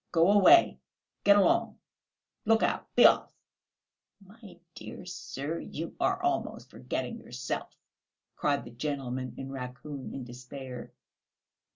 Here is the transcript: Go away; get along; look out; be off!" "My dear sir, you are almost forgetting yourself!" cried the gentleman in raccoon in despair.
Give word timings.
Go 0.11 0.31
away; 0.31 0.79
get 1.23 1.37
along; 1.37 1.77
look 2.43 2.63
out; 2.63 2.87
be 2.95 3.05
off!" 3.05 3.31
"My 4.19 4.57
dear 4.73 5.05
sir, 5.05 5.59
you 5.59 5.95
are 5.99 6.19
almost 6.23 6.71
forgetting 6.71 7.19
yourself!" 7.19 7.75
cried 8.35 8.63
the 8.65 8.71
gentleman 8.71 9.35
in 9.37 9.51
raccoon 9.51 10.11
in 10.11 10.23
despair. 10.23 10.91